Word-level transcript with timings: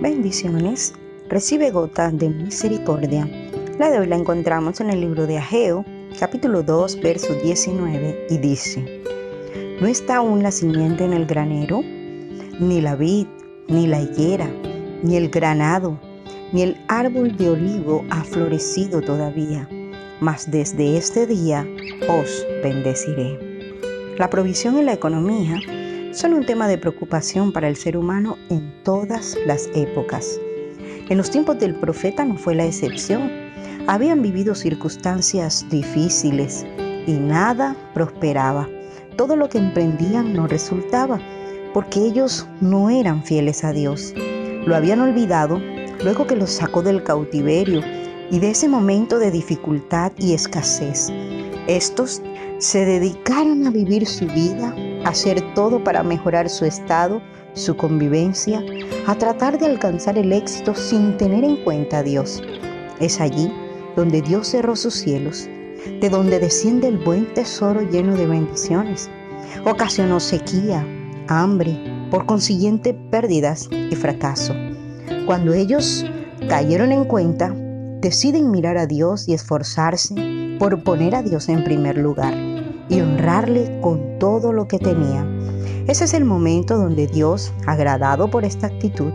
Bendiciones. 0.00 0.94
Recibe 1.28 1.70
gotas 1.70 2.16
de 2.16 2.30
misericordia. 2.30 3.28
La 3.78 3.90
de 3.90 3.98
hoy 3.98 4.06
la 4.06 4.16
encontramos 4.16 4.80
en 4.80 4.88
el 4.88 5.02
libro 5.02 5.26
de 5.26 5.36
Ageo, 5.36 5.84
capítulo 6.18 6.62
2, 6.62 7.02
verso 7.02 7.34
19, 7.34 8.26
y 8.30 8.38
dice, 8.38 9.02
¿No 9.78 9.86
está 9.86 10.16
aún 10.16 10.42
la 10.42 10.52
simiente 10.52 11.04
en 11.04 11.12
el 11.12 11.26
granero? 11.26 11.82
Ni 12.58 12.80
la 12.80 12.96
vid, 12.96 13.26
ni 13.68 13.86
la 13.86 14.00
higuera, 14.00 14.48
ni 15.02 15.16
el 15.16 15.28
granado, 15.28 16.00
ni 16.52 16.62
el 16.62 16.78
árbol 16.88 17.36
de 17.36 17.50
olivo 17.50 18.02
ha 18.08 18.24
florecido 18.24 19.02
todavía, 19.02 19.68
mas 20.18 20.50
desde 20.50 20.96
este 20.96 21.26
día 21.26 21.66
os 22.08 22.46
bendeciré. 22.62 23.38
La 24.16 24.30
provisión 24.30 24.78
y 24.78 24.82
la 24.82 24.94
economía 24.94 25.60
son 26.12 26.34
un 26.34 26.44
tema 26.44 26.66
de 26.66 26.78
preocupación 26.78 27.52
para 27.52 27.68
el 27.68 27.76
ser 27.76 27.96
humano 27.96 28.36
en 28.48 28.72
todas 28.82 29.36
las 29.46 29.68
épocas. 29.74 30.40
En 31.08 31.16
los 31.16 31.30
tiempos 31.30 31.58
del 31.58 31.74
profeta 31.74 32.24
no 32.24 32.36
fue 32.36 32.54
la 32.54 32.64
excepción. 32.64 33.30
Habían 33.86 34.22
vivido 34.22 34.54
circunstancias 34.54 35.66
difíciles 35.70 36.66
y 37.06 37.12
nada 37.12 37.76
prosperaba. 37.94 38.68
Todo 39.16 39.36
lo 39.36 39.48
que 39.48 39.58
emprendían 39.58 40.32
no 40.32 40.46
resultaba 40.46 41.20
porque 41.72 42.00
ellos 42.00 42.46
no 42.60 42.90
eran 42.90 43.22
fieles 43.22 43.62
a 43.64 43.72
Dios. 43.72 44.12
Lo 44.66 44.74
habían 44.74 45.00
olvidado 45.00 45.60
luego 46.02 46.26
que 46.26 46.36
los 46.36 46.50
sacó 46.50 46.82
del 46.82 47.04
cautiverio 47.04 47.82
y 48.30 48.38
de 48.38 48.50
ese 48.50 48.68
momento 48.68 49.18
de 49.18 49.30
dificultad 49.30 50.12
y 50.16 50.34
escasez. 50.34 51.08
Estos 51.68 52.22
se 52.58 52.84
dedicaron 52.84 53.66
a 53.66 53.70
vivir 53.70 54.06
su 54.06 54.26
vida 54.26 54.74
hacer 55.04 55.42
todo 55.54 55.82
para 55.82 56.02
mejorar 56.02 56.48
su 56.48 56.64
estado, 56.64 57.22
su 57.54 57.76
convivencia, 57.76 58.62
a 59.06 59.14
tratar 59.14 59.58
de 59.58 59.66
alcanzar 59.66 60.18
el 60.18 60.32
éxito 60.32 60.74
sin 60.74 61.16
tener 61.16 61.44
en 61.44 61.56
cuenta 61.64 61.98
a 61.98 62.02
Dios. 62.02 62.42
Es 63.00 63.20
allí 63.20 63.52
donde 63.96 64.22
Dios 64.22 64.48
cerró 64.48 64.76
sus 64.76 64.94
cielos, 64.94 65.48
de 66.00 66.08
donde 66.10 66.38
desciende 66.38 66.88
el 66.88 66.98
buen 66.98 67.32
tesoro 67.34 67.82
lleno 67.82 68.14
de 68.16 68.26
bendiciones. 68.26 69.10
Ocasionó 69.64 70.20
sequía, 70.20 70.86
hambre, 71.28 71.78
por 72.10 72.26
consiguiente 72.26 72.94
pérdidas 72.94 73.68
y 73.70 73.94
fracaso. 73.96 74.54
Cuando 75.26 75.52
ellos 75.52 76.04
cayeron 76.48 76.92
en 76.92 77.04
cuenta, 77.04 77.54
deciden 78.00 78.50
mirar 78.50 78.78
a 78.78 78.86
Dios 78.86 79.28
y 79.28 79.34
esforzarse 79.34 80.14
por 80.58 80.82
poner 80.82 81.14
a 81.14 81.22
Dios 81.22 81.48
en 81.48 81.64
primer 81.64 81.96
lugar 81.96 82.49
y 82.90 83.00
honrarle 83.00 83.80
con 83.80 84.18
todo 84.18 84.52
lo 84.52 84.68
que 84.68 84.78
tenía. 84.78 85.26
Ese 85.86 86.04
es 86.04 86.12
el 86.12 86.24
momento 86.24 86.76
donde 86.76 87.06
Dios, 87.06 87.52
agradado 87.66 88.30
por 88.30 88.44
esta 88.44 88.66
actitud, 88.66 89.12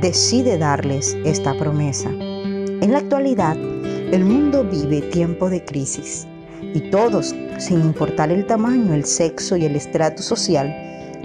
decide 0.00 0.58
darles 0.58 1.16
esta 1.24 1.56
promesa. 1.56 2.10
En 2.10 2.92
la 2.92 2.98
actualidad, 2.98 3.56
el 3.56 4.24
mundo 4.24 4.64
vive 4.64 5.02
tiempo 5.02 5.48
de 5.48 5.64
crisis 5.64 6.26
y 6.74 6.90
todos, 6.90 7.34
sin 7.58 7.80
importar 7.80 8.32
el 8.32 8.46
tamaño, 8.46 8.94
el 8.94 9.04
sexo 9.04 9.56
y 9.56 9.66
el 9.66 9.76
estrato 9.76 10.22
social, 10.22 10.74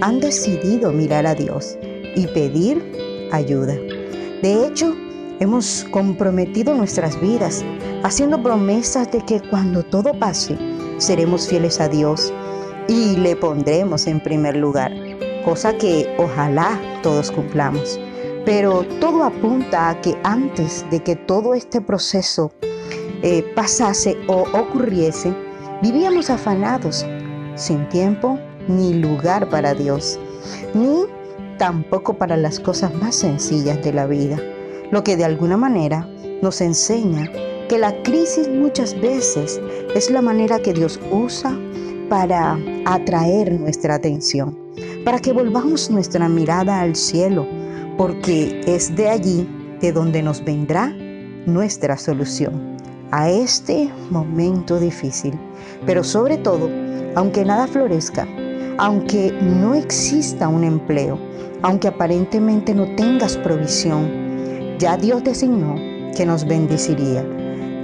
han 0.02 0.20
decidido 0.20 0.92
mirar 0.92 1.26
a 1.26 1.34
Dios 1.34 1.78
y 2.16 2.28
pedir 2.28 2.84
ayuda. 3.32 3.76
De 4.42 4.68
hecho, 4.68 4.94
hemos 5.40 5.86
comprometido 5.92 6.74
nuestras 6.74 7.20
vidas 7.20 7.64
haciendo 8.04 8.42
promesas 8.42 9.12
de 9.12 9.22
que 9.22 9.42
cuando 9.50 9.84
todo 9.84 10.18
pase, 10.18 10.58
seremos 10.98 11.48
fieles 11.48 11.80
a 11.80 11.88
Dios 11.88 12.34
y 12.88 13.16
le 13.18 13.36
pondremos 13.36 14.08
en 14.08 14.22
primer 14.22 14.56
lugar, 14.56 14.92
cosa 15.44 15.76
que 15.78 16.14
ojalá 16.18 16.80
todos 17.02 17.32
cumplamos. 17.32 18.00
Pero 18.46 18.84
todo 19.00 19.24
apunta 19.24 19.90
a 19.90 20.02
que 20.02 20.16
antes 20.24 20.86
de 20.92 21.02
que 21.02 21.16
todo 21.16 21.56
este 21.56 21.82
proceso 21.82 22.52
eh, 23.24 23.44
pasase 23.56 24.16
o 24.28 24.46
ocurriese, 24.54 25.34
vivíamos 25.82 26.30
afanados, 26.30 27.06
sin 27.56 27.90
tiempo 27.90 28.40
ni 28.68 28.94
lugar 28.94 29.50
para 29.50 29.74
Dios, 29.74 30.20
ni 30.76 31.06
tampoco 31.58 32.14
para 32.18 32.38
las 32.38 32.60
cosas 32.60 32.94
más 32.94 33.16
sencillas 33.16 33.82
de 33.84 33.94
la 33.94 34.06
vida, 34.06 34.38
lo 34.92 35.04
que 35.04 35.18
de 35.18 35.26
alguna 35.26 35.58
manera 35.58 36.08
nos 36.42 36.62
enseña 36.62 37.30
que 37.70 37.78
la 37.78 37.92
crisis 38.04 38.48
muchas 38.48 39.00
veces 39.00 39.60
es 39.96 40.12
la 40.12 40.22
manera 40.22 40.60
que 40.60 40.74
Dios 40.74 41.00
usa 41.12 41.58
para 42.10 42.58
atraer 42.86 43.60
nuestra 43.60 43.96
atención, 43.96 44.58
para 45.04 45.20
que 45.20 45.34
volvamos 45.34 45.90
nuestra 45.90 46.30
mirada 46.30 46.82
al 46.82 46.96
cielo, 46.96 47.48
porque 47.98 48.62
es 48.68 48.96
de 48.96 49.10
allí 49.10 49.50
de 49.82 49.92
donde 49.92 50.22
nos 50.22 50.44
vendrá 50.44 50.94
nuestra 51.46 51.98
solución 51.98 52.76
a 53.12 53.30
este 53.30 53.90
momento 54.10 54.80
difícil. 54.80 55.34
Pero 55.86 56.04
sobre 56.04 56.38
todo, 56.38 56.70
aunque 57.16 57.46
nada 57.46 57.68
florezca, 57.68 58.28
aunque 58.78 59.32
no 59.42 59.74
exista 59.74 60.48
un 60.48 60.64
empleo, 60.64 61.18
aunque 61.62 61.88
aparentemente 61.88 62.74
no 62.74 62.94
tengas 62.96 63.38
provisión, 63.38 64.26
ya 64.80 64.98
Dios 64.98 65.24
designó 65.24 65.76
que 66.16 66.26
nos 66.26 66.46
bendeciría 66.46 67.26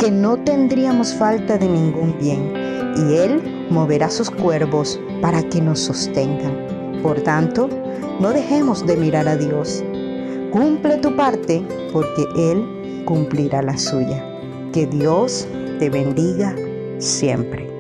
que 0.02 0.10
no 0.10 0.36
tendríamos 0.36 1.14
falta 1.14 1.60
de 1.60 1.68
ningún 1.68 2.18
bien, 2.18 2.52
y 2.98 3.18
Él 3.18 3.68
moverá 3.70 4.10
sus 4.10 4.32
cuervos 4.32 5.00
para 5.22 5.44
que 5.44 5.62
nos 5.62 5.80
sostengan. 5.80 6.58
Por 7.04 7.22
tanto, 7.22 7.70
no 8.20 8.34
dejemos 8.34 8.84
de 8.88 8.98
mirar 8.98 9.28
a 9.28 9.38
Dios. 9.38 9.84
Cumple 10.52 10.98
tu 10.98 11.16
parte 11.16 11.64
porque 11.94 12.26
Él 12.36 13.04
cumplirá 13.06 13.62
la 13.62 13.78
suya. 13.78 14.26
Que 14.74 14.88
Dios 14.88 15.48
te 15.78 15.92
bendiga 15.92 16.56
siempre. 16.98 17.71